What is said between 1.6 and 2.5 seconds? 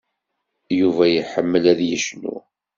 ad yecnu.